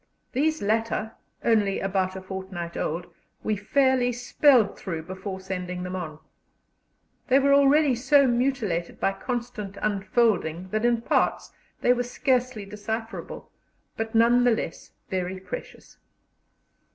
These 0.31 0.63
latter, 0.63 1.11
only 1.45 1.79
about 1.79 2.15
a 2.15 2.23
fortnight 2.23 2.75
old, 2.75 3.05
we 3.43 3.55
fairly 3.55 4.11
spelled 4.11 4.75
through 4.75 5.03
before 5.03 5.39
sending 5.39 5.83
them 5.83 5.95
on. 5.95 6.17
They 7.27 7.37
were 7.37 7.53
already 7.53 7.93
so 7.93 8.25
mutilated 8.25 8.99
by 8.99 9.11
constant 9.13 9.77
unfolding 9.79 10.69
that 10.69 10.85
in 10.85 11.03
parts 11.03 11.51
they 11.81 11.93
were 11.93 12.01
scarcely 12.01 12.65
decipherable, 12.65 13.51
but 13.95 14.15
none 14.15 14.43
the 14.43 14.49
less 14.49 14.89
very 15.11 15.39
precious. 15.39 15.99